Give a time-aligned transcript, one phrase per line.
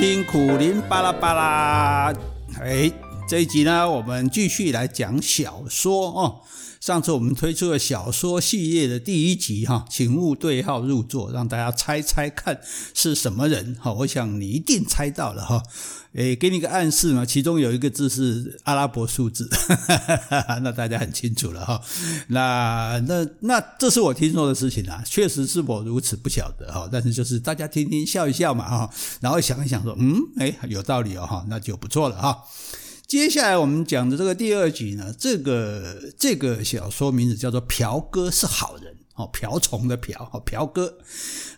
[0.00, 2.10] 听苦林巴拉巴拉。
[2.58, 2.90] 哎，
[3.28, 6.40] 这一集呢，我们继续来讲小说哦。
[6.80, 12.58] 上次我们推出了小说系列的第一集哈，请勿对号入座，让大家猜猜看
[12.94, 13.92] 是什么人哈。
[13.92, 15.62] 我想你一定猜到了哈。
[16.14, 19.46] 诶，给你个暗示嘛，其中有一个字是阿拉伯数字，
[20.62, 21.82] 那大家很清楚了哈。
[22.28, 26.88] 那那那这是我听说的事情啊，确实是否如此不晓得哈。
[26.90, 28.90] 但是就是大家听听笑一笑嘛哈，
[29.20, 32.42] 然后想一想说，嗯，诶，有道理哦哈，那就不错了哈。
[33.10, 40.96] 接下来我们讲的这个第二集呢，这个这个小说名字叫做《嫖哥是好人》哦，瓢虫的瓢哦，嫖哥。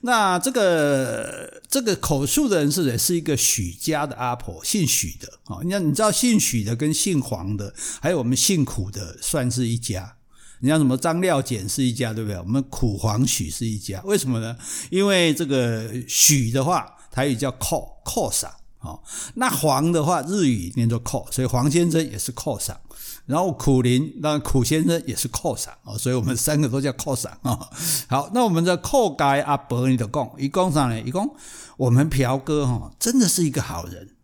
[0.01, 2.97] 那这个这个口述的人是谁？
[2.97, 5.63] 是一个许家的阿婆，姓许的哦。
[5.63, 10.17] 你，你知道姓许的跟姓黄的，还有我们姓苦的，算是一家。
[10.61, 12.39] 你像什么张廖简是一家，对不对？
[12.39, 14.57] 我们苦黄许是一家，为什么呢？
[14.89, 18.51] 因为这个许的话，台语叫扣扣上。
[18.83, 19.01] 哦，
[19.35, 22.77] 那黄的话，日语念作寇，所以黄先生也是寇上。
[23.25, 27.71] 然后苦林，那苦先生也是寇上哦，所以我们三个都叫寇上啊。
[28.09, 31.29] 好，那我们的寇家阿伯你的讲，一讲上来，一讲
[31.77, 34.17] 我们朴哥哈，真的是一个好人。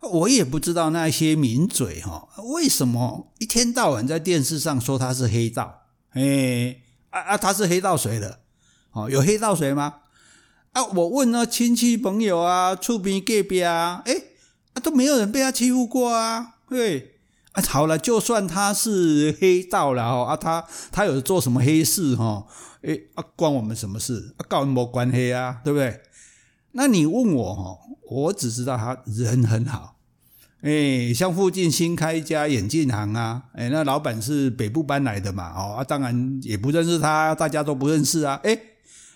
[0.00, 5.82] 我也不知道那些名嘴哈，为什么一天到晚在电视上说他是黑道？
[6.12, 8.40] 哎，啊啊，他是黑道谁的？
[8.92, 9.96] 哦，有黑道谁吗？
[10.72, 14.14] 啊，我问了亲戚朋友啊，厝边隔壁啊，诶
[14.72, 17.14] 啊都没有人被他欺负过啊，对，
[17.52, 22.46] 啊好了，就算他是黑道了哈，啊他他有做什么黑事哈，
[22.82, 24.32] 诶啊关我们什么事？
[24.36, 26.00] 啊跟我们没关系啊，对不对？
[26.72, 27.76] 那你问我哈，
[28.08, 29.96] 我只知道他人很好，
[30.62, 38.69] 诶像附近新开一家眼镜行啊，诶那老板是北部搬来的嘛，哦啊当然也不认识他，大家都不认识啊，诶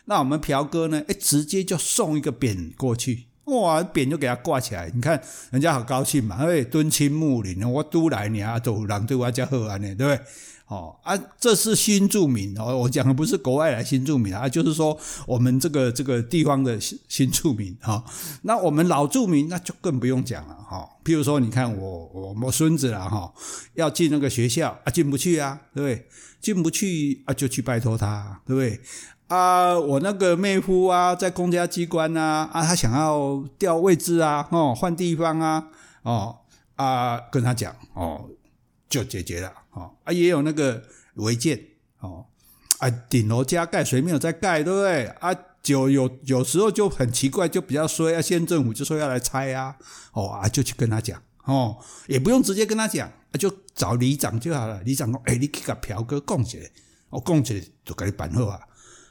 [0.06, 1.02] 那我们嫖哥呢？
[1.08, 4.91] 哎，直接就送一个匾过去，哇，匾就给他挂起来。
[4.94, 10.20] 你看人家好高兴嘛，哎，敦亲睦邻，我都来你啊，都人对我家好安，呢，对不对？
[10.66, 18.03] 哦啊，这是新住民哦，我讲的不是国外来新住民啊，就是说我们这个这个地方的新新住民哈、
[18.43, 20.88] 那我们老住民那就更不用讲了哈、哦。
[21.04, 23.31] 譬如说，你看我我我孙子了哈、
[23.75, 26.09] 要进那个学校啊，进不去啊，对不对？
[26.41, 28.81] 进不去啊，就去拜托他，对不对？
[29.34, 35.67] 啊，我那个妹夫啊，在公家机关啊，啊，他想要调位置啊，哦，换地方啊，
[36.03, 36.39] 哦，
[36.77, 38.31] 啊，跟他讲，哦，
[38.89, 40.84] 就解决了，哦，啊，也有那个
[41.15, 41.61] 违建，
[41.99, 42.27] 哦，
[42.78, 45.06] 啊，顶楼加盖，谁没有在盖，对不对？
[45.19, 49.75] 啊，就有有时候就很奇怪，就比较衰啊，县政府就说要来拆啊，
[50.12, 56.71] 哦，啊，就去跟他讲，哦，也不用直接跟他讲，啊，就找里长就好了，里长说，哎，你去给嫖哥讲起来，
[57.11, 58.61] 我讲起来就给你办好啊。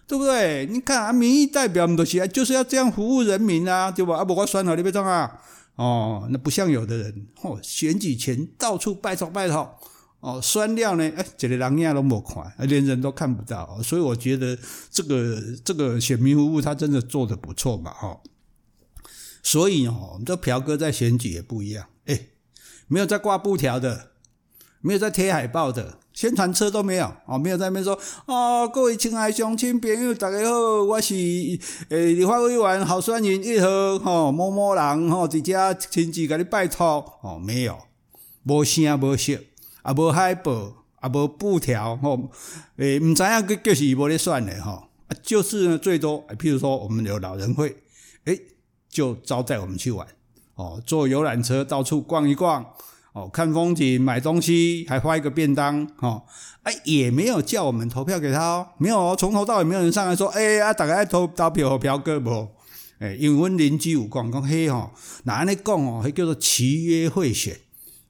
[0.08, 0.66] 对不对？
[0.66, 4.18] 你看啊，民意代表们都是就是要这样服务人民啊，对吧？
[4.18, 5.40] 啊，不过算了，你别装啊。
[5.76, 9.76] 哦，那不像有的人，哦，选举前到处拜托拜托，
[10.20, 13.82] 哦，酸料呢，哎，这里人样都没看，连人都看不到。
[13.82, 14.56] 所以我觉得
[14.92, 18.22] 这个这个选民服务他真的做得不错嘛，哈、
[19.42, 22.28] 所以哦，我们这嫖哥在选举也不一样，哎，
[22.88, 24.12] 没有在挂布条的，
[24.82, 25.98] 没有在贴海报的。
[26.24, 31.14] 宣传车都没有哦，没有在那边说哦，各位亲爱乡亲朋友，大家好，我是
[31.90, 37.78] 诶立法委员候选人一号吼某某人吼，直接亲自给你拜托哦，没有，
[38.44, 40.74] 无声无息，也无海报，
[41.04, 42.32] 也无布条吼，
[42.78, 44.72] 诶，唔知影个就是无咧选的吼，
[45.08, 47.76] 啊，就是呢，最多，譬如说我们有老人会，
[48.24, 48.42] 诶，
[48.88, 50.08] 就招待我们去玩，
[50.56, 52.66] 哦，坐游览车到处逛一逛。
[53.14, 56.24] 哦，看风景、买东西，还发一个便当，哦，
[56.64, 62.48] 哎，也没有叫我们投票给他哦，没有哦，从头到尾没有人上来说，哎啊，大家爱投投票给嫖哥不？
[62.98, 64.92] 哎，因为阮邻居有讲讲嘿吼，
[65.26, 67.56] 哪安尼讲哦，迄叫做契约贿选，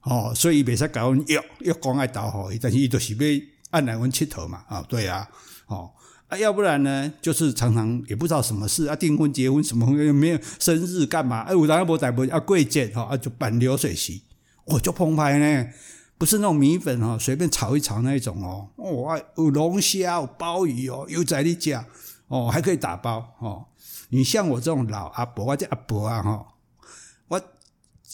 [0.04, 5.28] 哦，所以袂使搞阮约约讲爱投吼，但是伊就是要按来阮佚佗嘛，啊，对啊，
[5.68, 5.92] 哦，
[6.30, 11.42] 啊，要不然呢，就是常常也不知道什么事啊，订婚、结婚什么又没有生日干嘛？
[11.42, 14.22] 哎，有人无代无啊，过节哈啊，就办流水席。
[14.66, 15.70] 我，就澎湃呢，
[16.18, 18.70] 不是那种米粉哦，随便炒一炒那一种哦。
[18.78, 21.86] 哦，有龙虾，有鲍鱼哦，有在你家
[22.28, 23.66] 哦，还可以打包哦。
[24.10, 26.46] 你像我这种老阿伯，我叫阿伯啊哈，
[27.28, 27.42] 我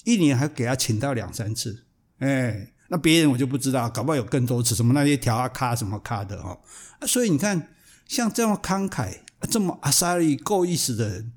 [0.05, 1.85] 一年还给他请到两三次。
[2.17, 6.59] 哎，那别人我就不知道，搞不好有更多次，什么那些调啊咖什么咖的哦。
[7.05, 7.69] 所以你看，
[8.07, 9.19] 像这么慷慨、
[9.49, 11.31] 这么阿萨利够意思的人。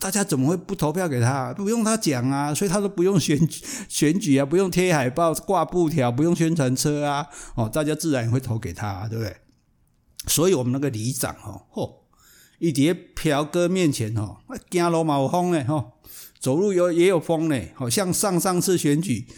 [0.00, 1.54] 大家怎么会不投票给他？
[1.54, 3.38] 不用他讲啊，所以他都不用选
[3.88, 9.36] 选举啊，不用贴海报、挂布条，不用宣传车啊，哦，大家自然会投给他啊，对不对？
[10.26, 11.94] 所以我们那个里长哦，嚯，
[12.58, 14.38] 一叠嫖哥面前哦，
[14.68, 15.92] 惊罗毛风嘞，吼，
[16.40, 19.28] 走路有也有风呢，好像上上次选举，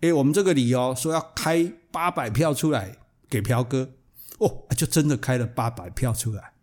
[0.00, 2.96] 诶，我们这个里哦说要开八百票出来
[3.28, 3.90] 给朴哥，
[4.38, 6.54] 哦，就真的开了八百票出来。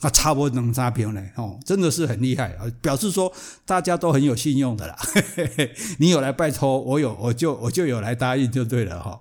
[0.00, 2.64] 啊，差不多能差票呢，哦，真的是很厉害啊！
[2.80, 3.30] 表示说
[3.66, 4.96] 大家都很有信用的啦。
[4.98, 9.20] 嘿嘿嘿，你有来拜托，我有我就我就有来答应就对了哈。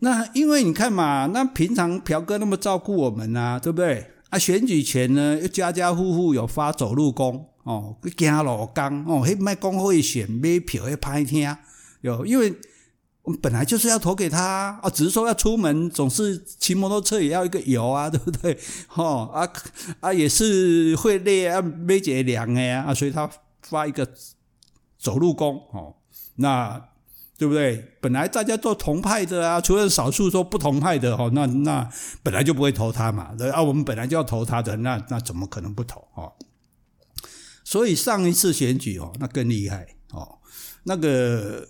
[0.00, 4.10] 那因为你看嘛，那平常朴哥那么照顾我们呐，对不对？
[4.30, 11.56] 啊，选举前呢，又家家户户有发走路工哦，行路工哦，还卖工会选买票还拍听
[12.00, 12.52] 有，因为。
[13.22, 18.58] 我们本来就是要投给他啊，只是说要出门总是骑摩托车也要一个油啊， 对不对？
[18.96, 19.48] 哦啊
[20.00, 23.30] 啊也是会累啊，没几两哎呀啊，所以他
[23.62, 24.08] 发一个
[24.98, 25.94] 走路工哦，
[26.36, 26.88] 那
[27.38, 27.96] 对不对？
[28.00, 31.88] 本来大家都同派的啊，除了少数说不同派的哦，那那
[32.24, 36.32] 本来就不会投他嘛，对啊，我们本来就要投他的，那那怎么可能不投哦？
[37.62, 40.38] 所以上一次选举哦，那更厉害哦，
[40.82, 41.68] 那个。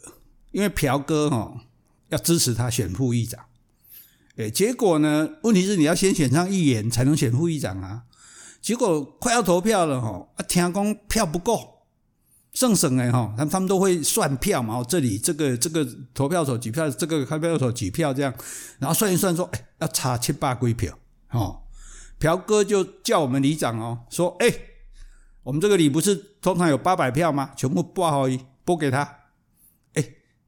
[0.52, 1.60] 因为朴哥哈
[2.08, 3.44] 要支持他选副议长，
[4.37, 5.28] 诶，结果呢？
[5.43, 8.04] 问题是你要先选上议员才能选副议长啊。
[8.60, 11.82] 结果快要投票了哈，啊，听讲票不够，
[12.52, 15.84] 剩省哎哈，他们他们都会算票嘛，这里这个这个
[16.14, 18.32] 投票所举票，这个开票所举票这样，
[18.78, 20.96] 然后算一算说，哎，要差七八归票，
[21.31, 21.62] 哦，
[22.19, 24.54] 朴哥就叫我们里长哦，说，哎，
[25.43, 27.50] 我们这个里不是通常有八百票吗？
[27.56, 28.26] 全部拨好
[28.64, 29.21] 拨给他。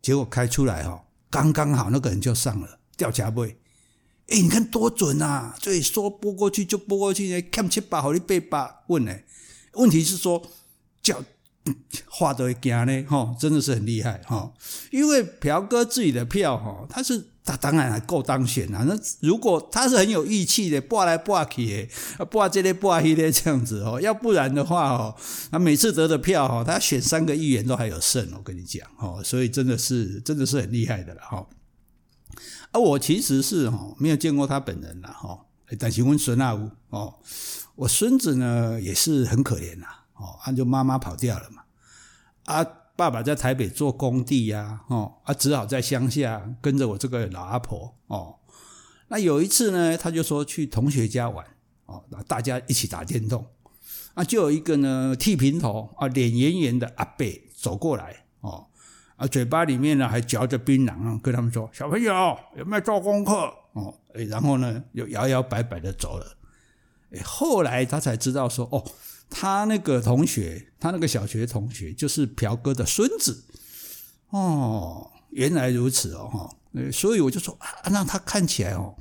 [0.05, 3.57] 结果开出来哈，刚刚好那个人就上了吊桥背，
[4.29, 5.57] 哎，你看多准啊！
[5.63, 9.17] 所以说拨过去就拨过去，看七八好你八问呢。
[9.73, 10.43] 问题是说
[11.03, 11.25] 叫
[12.07, 14.53] 话都会惊呢，哈，真的是很厉害哈。
[14.91, 17.31] 因为朴哥自己的票哈，他是。
[17.47, 18.83] 他当然还够当选啊！
[18.89, 21.87] 那如果他是很有义气的，拨来拨去
[22.17, 25.15] 的，拨这里拨那里这样子哦，要不然的话哦，
[25.51, 31.47] 他每次得的票哈，他选三个议员都还有剩，我跟你讲哦，所以真的是真的是很厉害的了哈。
[32.71, 35.39] 啊，我其实是哈没有见过他本人了哈，
[35.79, 37.15] 但是问孙阿武哦，
[37.75, 41.63] 我孙子呢也是很可怜呐哦，他就妈妈跑掉了嘛
[42.47, 42.67] 啊。
[42.97, 48.37] 爸爸在台北做工地呀，哦，啊，只好在乡下跟着我这个老阿婆哦。
[49.09, 51.45] 那有一次呢，他就说去同学家玩
[51.87, 53.45] 哦，大家一起打电动，
[54.15, 58.67] 啊，就有一个呢剃平头啊，脸圆圆的阿伯走过来哦，
[59.17, 63.93] 啊，嘴巴里面呢还嚼着槟榔，跟他们说：“小朋友有没有做功课？”哦，
[64.29, 66.37] 然后呢又摇摇摆摆的走了。
[67.25, 68.85] 后来他才知道说：“哦。”
[69.31, 73.45] 他那个同学，他那个小学同学就是朴哥的孙子
[74.31, 78.97] 哦，原来如此哦哈，所以我就说啊，让他看起来哦，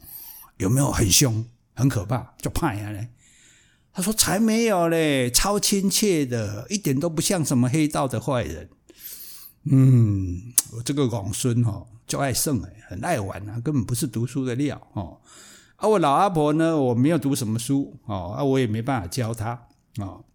[0.58, 2.34] 有没有很凶、很可怕？
[2.40, 3.10] 就怕呀嘞。
[3.96, 8.70] 他说才没有嘞，超亲切的，一点都不像什么黑道的坏人。
[9.66, 10.42] 嗯，
[10.72, 15.22] 我这个广孙哦，就爱胜哎，很爱玩啊，根本不是读书的料哦。
[15.76, 19.68] 啊、我老阿婆呢，我没有读什么书哦，啊，我也没办法教她。
[19.98, 20.26] 啊、哦，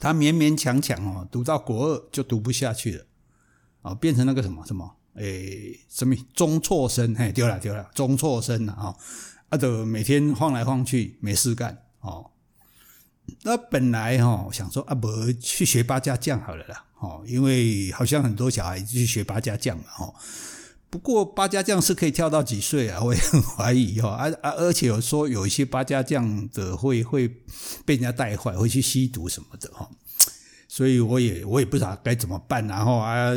[0.00, 3.04] 他勉勉强强哦，读到国二就读不下去了，
[3.82, 8.96] 啊、哦，变成那个什么什么，诶，什么中辍生，嘿，丢了丢了，中辍生了啊，
[9.50, 12.30] 啊，都每天晃来晃去，没事干哦。
[13.42, 20.14] 那本来哈、哦，想说啊，不去学八家将好了啦，哦，因为好像很多小孩去学八家将嘛，哦。
[20.94, 23.02] 不过八家将是可以跳到几岁啊？
[23.02, 27.26] 我也很怀疑哈，而啊而且有说有一些八家将的会会
[27.84, 29.90] 被人家带坏，会去吸毒什么的哈，
[30.68, 33.32] 所以我也我也不知道该怎么办，然后啊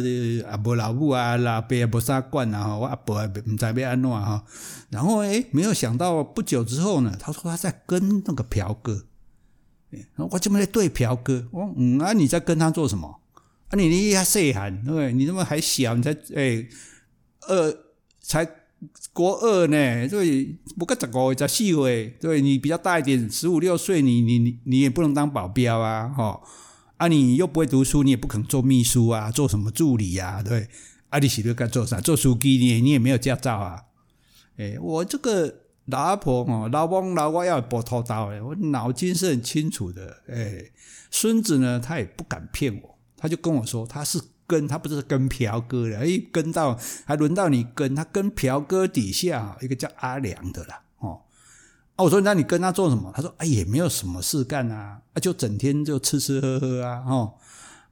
[0.47, 4.43] 啊不老母啊老爸也不杀惯啊我阿伯也不知道要安诺哈，
[4.91, 9.05] 然后诶没有想到不久之后呢，他说他在跟那个嫖哥，
[10.29, 11.47] 我怎么在对嫖哥？
[11.51, 13.19] 我嗯啊你在跟他做什么？
[13.69, 15.95] 啊你你还细汉对，你怎么还小？
[15.95, 16.69] 你才诶。
[17.47, 17.77] 二
[18.21, 18.47] 才
[19.11, 26.39] 国二呢，所以不过十五十四岁，对你比较大一点，十五六岁，你你你你也不能当保镖啊，哈
[26.97, 30.67] 啊，你又不会读书，你也不可能做秘书啊，做什么助理啊，对，
[31.09, 31.99] 啊，你是要干做啥？
[31.99, 33.85] 做书记你你也没有驾照啊，
[34.57, 40.71] 诶，我这个老阿婆哦，老翁老外要搏头刀诶，我脑筋是很清楚的，诶，
[41.09, 44.21] 孙子呢，他也不敢骗我，他就跟我说他是。
[44.47, 51.21] 跟他不是跟嫖哥的，哎，跟到还轮到你跟他跟嫖哥底下一个叫阿良的啦，哦，
[51.97, 53.11] 啊，我说那你跟他做什么？
[53.13, 57.33] 他说哎，也没有什么事干啊，啊，就整天就吃吃喝喝啊，哦，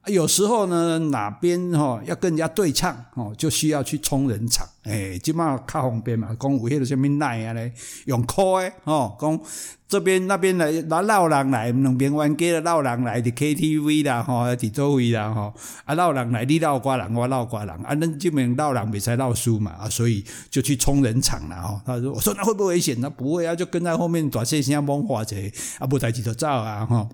[0.06, 4.66] 有时候呢，哪边哈要跟人家对唱哦，就需要去充人场。
[4.84, 6.28] 哎，起码较方便嘛。
[6.38, 7.72] 讲有迄个什么奈啊咧，
[8.04, 9.40] 用靠诶哦，讲
[9.88, 15.52] 这边那边来拿老人来，两边冤家的老人来的 KTV 啦，吼，伫座位啦，吼，
[15.84, 21.80] 啊老人来，你闹瓜人，我闹瓜人，啊，恁即边老人袂使闹输嘛，啊，所以就去充人场了，吼。
[21.84, 23.00] 他说，我说那会不会危险？
[23.00, 25.34] 他不会啊，就跟在后面短线先猛话者，
[25.80, 27.08] 啊，不带几头走啊，吼。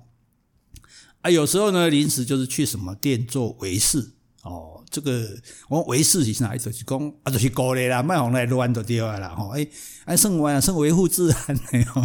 [1.23, 4.13] 啊，有时候呢，临时就是去什么店做维士
[4.43, 4.85] 哦。
[4.91, 5.27] 这个
[5.69, 6.71] 我维士是哪意思？
[6.71, 9.29] 就是讲啊，就是过来啦，卖红来乱就对了啦。
[9.35, 9.67] 吼，哎，
[10.05, 12.05] 哎，算完算维护治安的吼，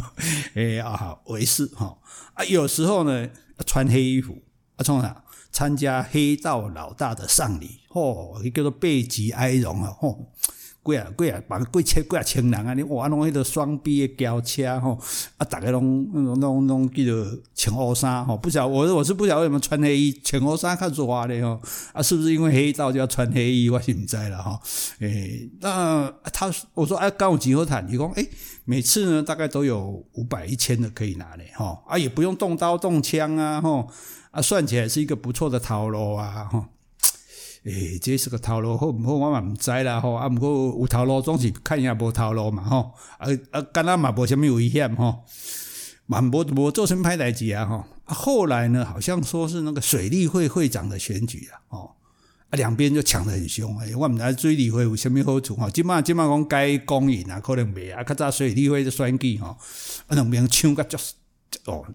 [0.54, 1.98] 哎啊，维士哈。
[2.36, 3.28] 啊，有时候呢，
[3.66, 4.38] 穿黑衣服
[4.78, 10.32] 啊，从哪参加黑道老大的丧礼，吼，叫做备极哀荣啊，吼。
[10.88, 12.74] 几啊几啊，把个几千几啊千人啊！
[12.74, 14.98] 你哇，弄迄个双臂的轿车吼，
[15.38, 21.62] 啊，大家拢拢拢拢记得穿乌衫吼，不晓我我是不晓为什么穿黑衣穿乌衫较热咧吼，
[21.94, 23.70] 啊，是不是因为黑道就要穿黑衣？
[23.70, 24.60] 我是不知啦吼。
[25.00, 28.30] 诶、那他我说哎，刚有几何谈，你讲诶，
[28.66, 33.90] 每次呢大概都有五百一千的可以拿咧吼，啊，也不用动刀动枪啊吼，
[34.32, 36.66] 啊，算起来是一个不错的套路啊吼。
[37.64, 40.14] 诶、欸，这是个头路好毋好，我嘛毋知啦吼。
[40.14, 40.50] 啊，毋过
[40.80, 42.92] 有头路总是看一下无头路嘛吼。
[43.18, 45.24] 啊啊，敢若嘛无啥物危险吼，
[46.06, 47.84] 嘛无无做甚歹代志啊吼。
[48.06, 51.92] 啊，后来呢，好像说是那个水利会会长的选举啊，哦，
[52.50, 53.78] 啊两边就抢得很凶。
[53.80, 55.70] 诶、我毋知水利会有啥物好处吼。
[55.70, 58.02] 即马即马讲该公营啊，可能袂啊。
[58.04, 59.48] 较早水利会的选举吼，
[60.08, 60.98] 啊两边抢甲足
[61.66, 61.86] 哦。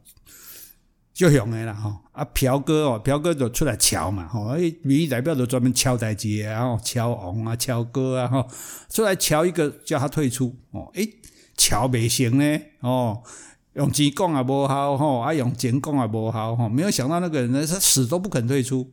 [1.22, 8.48] 就凶的啦吼，啊朴哥哦，朴哥就出来乔嘛吼，诶，民意代表就专门乔代志的，然后乔王啊，敲哥啊吼，
[8.88, 11.08] 出来敲一个叫他退出哦，诶，
[11.56, 13.22] 敲未成呢哦，
[13.74, 18.90] 用钱讲也无效吼，啊用钱讲也无效吼，没有想到那个人呢，他死都不肯退出，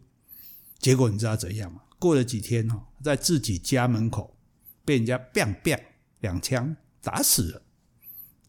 [0.77, 1.81] 结果你知道怎样吗？
[1.97, 4.37] 过了几天哦，在自己家门口
[4.85, 5.79] 被人家 biang bang
[6.19, 7.61] 两枪打死了，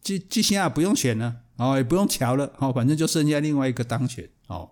[0.03, 1.37] 这这下不用选了。
[1.61, 4.71] 哦，也不用瞧了，哦，反正就剩下另外一个当选，哦，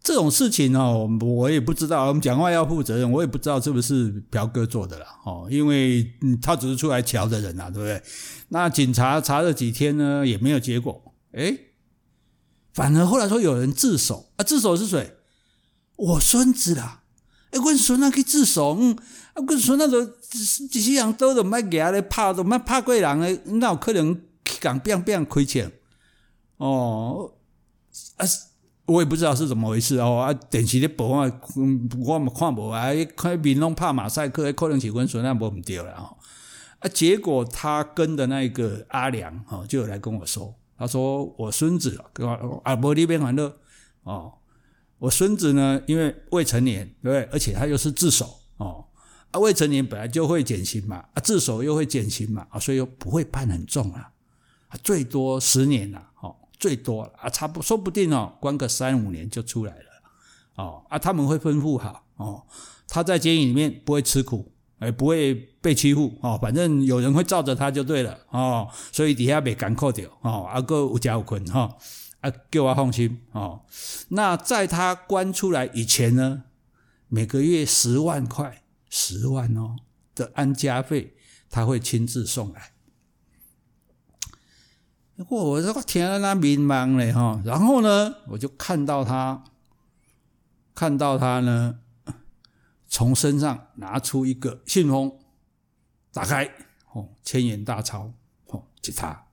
[0.00, 8.00] 这种事情哦，我也不知道，我们讲话要负责任，我也不知道是不是朴哥做的啦，哦，因为他只是出来瞧的人呐，对不对？
[8.50, 11.72] 那警察查了几天呢，也没有结果，诶，
[12.72, 15.16] 反而后来说有人自首啊，自首是谁？
[15.96, 17.02] 我孙子啦，
[17.50, 18.94] 诶，我孙子去自首，嗯，
[19.34, 20.04] 啊，我孙子都
[20.68, 24.20] 几世人都都卖牙咧，怕都卖怕贵人咧，那有可能？
[24.60, 25.70] 讲变变亏钱
[26.56, 27.32] 哦
[28.16, 28.26] 啊！
[28.86, 30.32] 我也不知道是怎么回事哦啊！
[30.32, 31.40] 电视咧播啊，
[32.04, 36.16] 我嘛看无啊，看面拢拍马赛克，可能是阮孙仔无毋对啦哦
[36.78, 36.88] 啊！
[36.88, 43.50] 结果他跟的那个阿良哦，就有来跟我说，他说我孙子跟我啊，无你别烦恼
[44.04, 44.34] 哦，
[44.98, 47.24] 我孙子呢，因为未成年，对不对？
[47.32, 48.84] 而且他又是自首哦
[49.32, 54.12] 啊，未成年本来就会减刑嘛啊，自首又会减刑嘛啊，所以又不会判很重啊。
[54.82, 59.84] 最多十年了，哦，最多啊，差不说不定哦，关个三五年就出来了，
[60.56, 62.42] 哦啊，他们会吩咐好哦，
[62.88, 71.76] 他在监狱里面不会吃苦，也不会被欺负哦，反正有人会罩着他就对了哦，所以底下没敢扣掉哦，啊个无家无困哈，
[72.20, 73.62] 啊叫我放心哦。
[74.08, 76.44] 那在他关出来以前呢，
[77.08, 79.76] 每个月十万块，十万哦
[80.14, 81.14] 的安家费，
[81.48, 82.72] 他会亲自送来。
[85.28, 87.40] 我这个天啊，那迷茫嘞哈！
[87.42, 89.44] 然后呢，我就看到他，
[90.74, 91.78] 看到他呢，
[92.86, 95.18] 从身上拿出一个信封，
[96.12, 96.44] 打开，
[96.92, 98.12] 哦，千元大钞，
[98.48, 99.24] 哦，给他，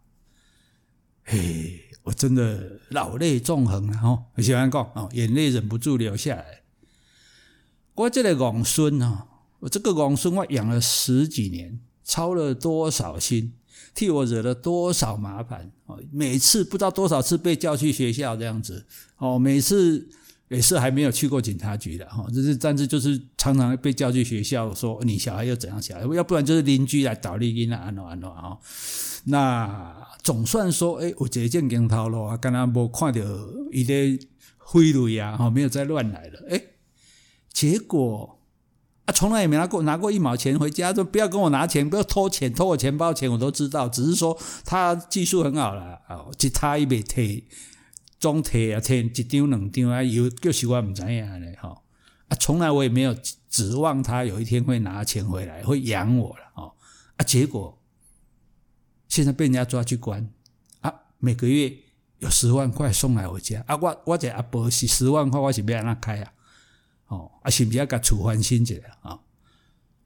[1.26, 4.24] 嘿，我真的老泪纵横了哈！
[4.36, 6.62] 我喜欢讲哦，眼泪忍不住流下来。
[7.96, 9.28] 我这个王孙啊，
[9.60, 13.54] 我这个王孙我养了十几年，操了多少心。
[13.94, 16.00] 替我惹了多少麻烦哦！
[16.12, 18.86] 每次不知道多少次被叫去学校这样子
[19.18, 20.10] 哦，每次
[20.50, 28.58] 也是还没有去过警察局的哈，就是但是就是常常被叫去学校说你小孩又怎样小孩，要不然就是邻居来倒立给他安诺安诺啊。
[29.26, 33.22] 那总算说诶，我这件镜头咯，刚刚没看到
[33.72, 34.18] 一个
[34.58, 36.70] 挥泪呀哈，没有再乱来了诶，
[37.52, 38.40] 结果。
[39.06, 47.46] 啊，从来也没拿过拿过一毛钱回家，说不要跟我拿钱，不要偷钱，偷我钱包钱我都知道，只是说他技术很好啦，哦，一他一笔提，
[48.18, 51.82] 总提啊提一张两张啊，有就是我唔知样嘞哈，
[52.30, 53.14] 啊，从来我也没有
[53.50, 56.72] 指望他有一天会拿钱回来，会养我了哦，
[57.18, 57.78] 啊，结果
[59.10, 60.30] 现在被人家抓去关，
[60.80, 61.74] 啊，每个月
[62.20, 63.76] 有十万块送来我家啊！
[63.76, 66.32] 我我这阿伯是十万块，我是要按哪开啊？
[67.14, 69.20] 哦，啊，是不是要给处分心一下啊？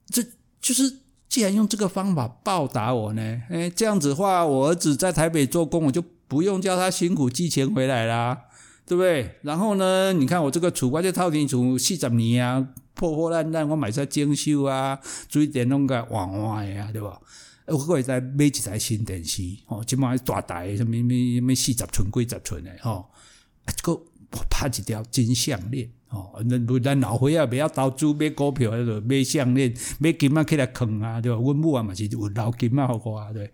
[0.08, 0.24] 这
[0.62, 1.00] 就是
[1.30, 8.46] 既然用这个方法报答我呢，哎，这样子的话，我儿子在台北做工，我就不用叫他辛苦寄钱回来啦，
[8.86, 9.38] 对不对？
[9.44, 15.00] 然后呢，你看我这个厝，我这套厅厝四十年啊，破破烂烂，我买在精修啊，
[15.30, 17.20] 水电弄个换换的啊，对吧？
[17.68, 23.06] 我会再买一台新电视，哦，起码大台，什么什么什么四十寸、几十寸的，哦，
[23.66, 24.02] 啊，这个
[24.50, 31.38] 拍一条金项链，哦，那不咱老岁仔不要投资买股票，就买项链，买金仔起来坑啊，对吧？
[31.42, 33.52] 阮母啊嘛是有留金仔好我，对。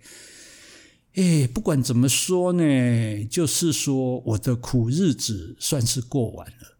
[1.14, 6.78] 诶，不管怎么说呢，就是说我的苦日子算是过完了，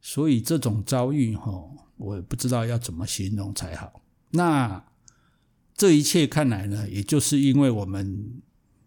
[0.00, 1.52] 所以这种遭遇，哈，
[1.96, 4.02] 我不知道要怎么形容才好。
[4.30, 4.84] 那。
[5.78, 8.40] 这一切看来呢，也就是因为我们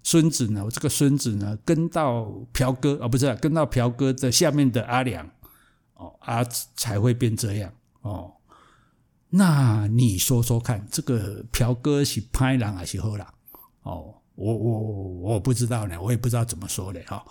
[0.09, 5.23] 孙子呢，我这个孙子呢，跟到朴哥啊，不是跟到朴哥的下面的阿良
[5.93, 6.43] 哦，啊
[6.75, 8.31] 才会变这样哦。
[9.29, 13.27] 那你说说看，这个朴哥是拍狼还是喝狼？
[13.83, 14.79] 哦，我我
[15.33, 17.23] 我不知道呢，我也不知道怎么说的哈。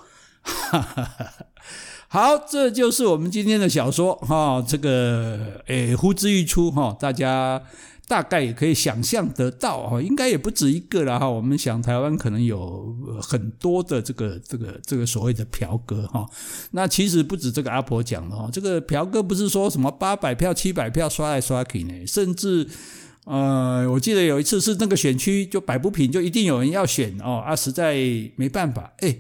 [2.06, 7.60] 好，这就是我们今天的小说哈，这个诶，呼之欲出哈，大家。
[8.08, 11.28] 大概也可以想象得到啊，应该也不止一个了哈。
[11.28, 16.26] 我们想台湾可能有很多的这个这个这个所谓的嫖哥哈。
[16.70, 22.66] 那其实不止这个阿婆讲的哈，这个嫖哥不是说什么八百票、七百票刷来刷去呢，甚至
[23.26, 27.94] 呃，我记得有一次是那个选区就摆不平，就一定有人要选哦啊，实在
[28.36, 29.14] 没办法哎。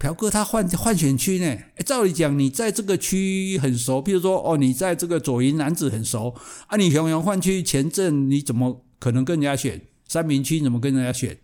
[0.00, 1.58] 朴哥他换换选区呢？
[1.84, 6.34] 照理讲，你在这个区很熟，譬如说，哦，你在这个左营男子很熟
[6.68, 9.78] 啊，你雄雄换去前镇，你怎么可能跟人家选？
[10.08, 11.38] 三民区怎么跟人家选？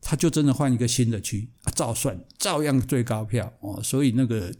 [0.00, 3.80] 他就真的换一个新的区啊，照算照样最高票哦。
[3.82, 4.54] 所以那个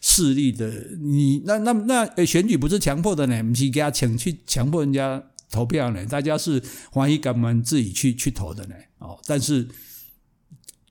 [0.00, 9.68] 势力的你那那那，选举不是强迫的呢，不是给他请去强迫人家投票呢，大家是欢喜敢们自己去去投的呢哦，但是。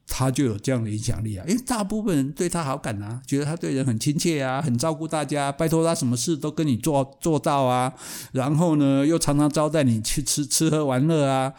[0.07, 7.93] 他就有这样的影响力啊，因为大部分人对他好感啊，觉得他对人很亲切啊，很照顾大家，拜托他什么事都跟你做做到啊，
[8.31, 11.53] 然后呢，又常常招待你去吃吃喝玩乐啊，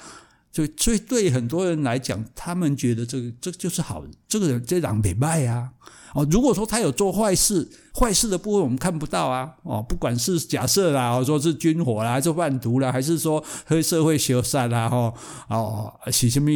[0.51, 5.71] 所以所以对很多人来讲，他们觉得这个这就是好，这个人这人没卖啊。
[6.15, 9.53] 哦，如果说他有做坏事，坏事的部分我们看不到啊。
[9.63, 15.13] 哦，不管是假设啦，或说是军火啦，还是贩毒啦，还是说黑社会修缮啦，哈，
[15.51, 16.51] 哦，是什么？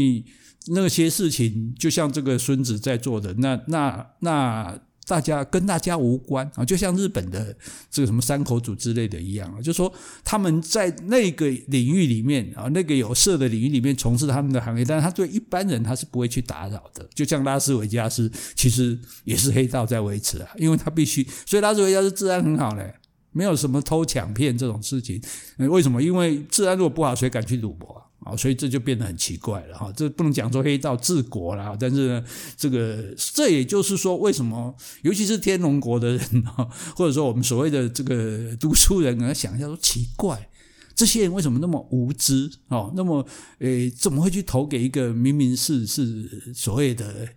[0.68, 7.54] 那些事情，就像这个孙子在做的，那那那大家跟大家无关啊，就像日本的
[7.90, 9.92] 这个什么山口组之类的一样啊，就说
[10.24, 17.04] 他们在那个领域里面啊，那个有色的领域里面从事他们的行业，但是他对一般人他是不会去打扰的。
[17.14, 22.94] 就像拉斯维加斯，其实也是黑道在维持啊，因为他必须，所以拉斯维加斯治安很好嘞，
[23.32, 25.20] 没有什么偷抢骗这种事情。
[25.56, 26.00] 为什么？
[26.00, 28.06] 因为治安如果不好，谁敢去赌博啊？
[28.24, 29.92] 啊，所以这就变得很奇怪了哈。
[29.96, 32.24] 这不能讲说黑道治国啦，但是呢，
[32.56, 40.48] 这个这也就是说，为什么尤其是天龙国的人哈，或者说我们所谓的这个读书人啊，想一下说奇怪，
[40.94, 42.92] 这些人为什么那么无知哦？
[42.94, 43.26] 那么
[43.58, 47.28] 诶，怎么会去投给一个明明是是所谓的？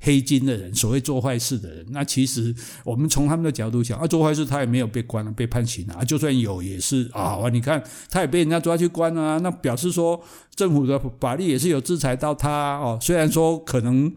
[0.00, 10.20] 黑金的人，所谓做坏事的人，那其实我们从他们的角度讲，啊，做坏事他也没有被关了，被判刑了，啊，就算有也是啊，你看他也被人家抓去关了，那表示说
[10.54, 14.12] 政府的法律也是有制裁到他哦，虽然说可能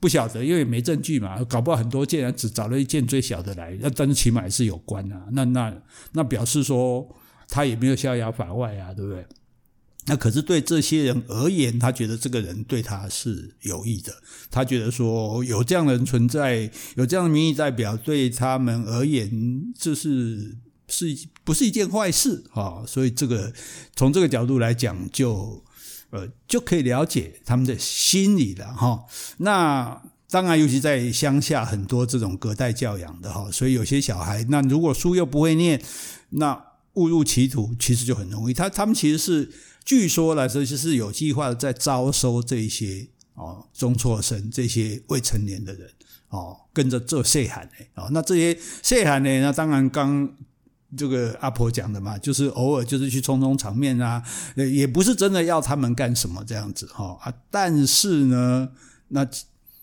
[0.00, 5.74] 不晓得，因为没证据嘛，搞不好很多件只找了一件最小的来，那但是起码也是有关啊，那那
[6.12, 7.06] 那表示说
[7.48, 9.26] 他也没有逍遥法外啊，对不对？
[10.08, 14.10] 那可是对这些人而言，他觉得这个人对他是有益的。
[14.50, 19.30] 他觉得说有这样的人存在，有这样的民意代表，对他们而言，
[19.78, 20.56] 这是
[20.88, 22.82] 是不是一件坏事啊？
[22.86, 23.52] 所以这个
[23.94, 25.62] 从这个角度来讲，就
[26.08, 29.04] 呃就可以了解他们的心理了哈。
[29.36, 35.82] 那当然，尤其在乡下，很多这种隔代教养的哈，所以有些小孩，那如果书又不会念，
[36.30, 36.58] 那
[36.94, 38.54] 误入歧途，其实就很容易。
[38.54, 39.50] 他他们其实是。
[39.88, 45.88] 据说来说，就是有计划在招收这些哦中辍生，这些未成年的人
[46.28, 48.06] 哦，跟着做细汉的哦。
[48.12, 50.30] 那这些细汉呢，那当然刚
[50.94, 54.22] 这个阿婆讲的嘛，就是偶尔就是去充充场面啊，
[54.56, 57.32] 也不是真的要他们干什么这样子哈啊。
[57.50, 58.68] 但是呢，
[59.08, 59.26] 那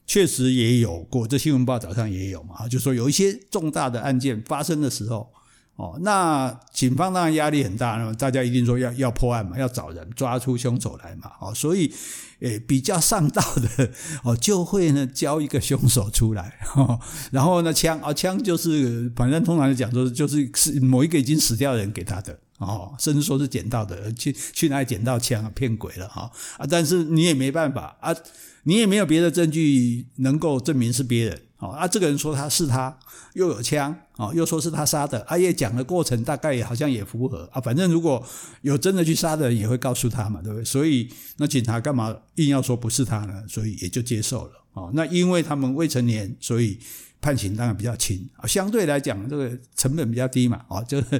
[0.05, 5.31] 确实也有过，这新闻报道上也有嘛，就说有一些重大的案件发生的时候。
[5.75, 11.91] 哦，那警方当然压力很大，那么大家一定说要要破案嘛，要找人抓出凶手来嘛，哦，所以
[12.39, 13.91] 诶比较上道的
[14.23, 16.97] 哦就会呢交一个凶手出来， 哦，
[17.31, 28.15] 然后呢枪啊枪就是反正通常来讲说就是是某一个已经死掉的人给他的哦，甚至说是捡到的，去去哪里捡到枪啊骗鬼了哈啊，但是你也没办法啊，
[28.63, 31.41] 你也没有别的证据能够证明是别人。
[31.57, 32.95] 啊，这个人说他是他，
[33.33, 38.23] 又有枪，啊，又说是他杀的，啊，也讲的过程大概好像也符合啊，反正如果
[38.61, 40.65] 有真的去杀的人，也会告诉他嘛，对不对？
[40.65, 43.43] 所以那警察干嘛硬要说不是他呢？
[43.47, 46.77] 所以也就接受了，啊，那因为他们未成年，所以
[47.25, 51.19] 判刑当然比较轻，啊，相对来讲这个成本比较低嘛，啊，就是。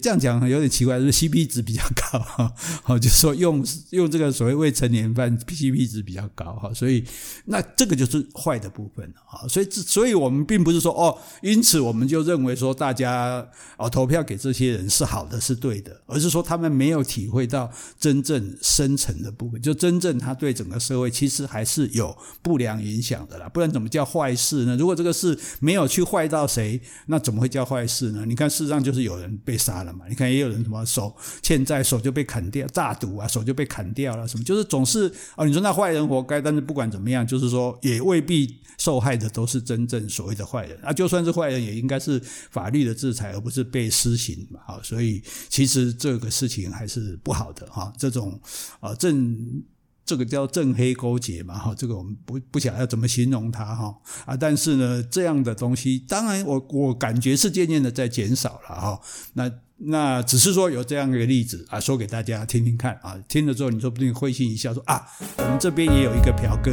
[0.00, 2.52] 这样讲有点奇怪，就是 CP 值比较高哈，
[2.84, 7.02] 好，就说用用这个所谓未成年犯 CP 值比较高哈，所以
[7.46, 13.44] 那这个就是坏的部分啊，所以所以我们并不是说哦，因此我们就认为说大家
[13.78, 24.76] 哦投票给这些人是好的是对的，而是说他们没有体会到真正深层的部分，就真正他对整个社会其实还是有不良影响的啦，不然怎么叫坏事呢？
[24.76, 28.24] 如果这个事没有去坏到谁，那怎么会叫坏事呢？
[28.24, 29.80] 你看事实上就是有人被杀。
[29.80, 30.04] 了嘛？
[30.10, 34.28] 你看也有人什么手欠债，手就被砍掉；诈赌啊，手就被砍掉了。
[34.28, 40.92] 什么就是总是哦，你说那坏人活该，但是不管怎么样，就是说也未必受害的都是真正所谓的坏人啊。
[40.92, 44.60] 就算是坏人，也应该是法律的制裁，而不是被施行嘛。
[44.66, 47.90] 好，所以其实这个事情还是不好的哈。
[47.96, 48.38] 这种
[48.80, 49.62] 啊正。
[50.10, 53.94] 这个叫正黑勾结嘛，哈，这个我们不不晓得要怎么形容它哈
[54.26, 59.00] 啊，但是呢，这样的东西，当然我我感觉是渐渐的在减少了哈。
[59.34, 65.00] 那那只是说有这样一个例子啊，说给大家听听看啊，听了之后你说不定会心一笑，说啊，
[65.38, 66.72] 我们这边也有一个嫖哥，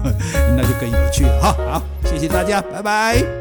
[0.56, 1.52] 那就更有趣了哈。
[1.70, 3.37] 好，谢谢大家，拜拜。